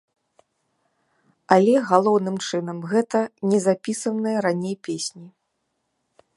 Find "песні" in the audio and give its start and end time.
4.89-5.27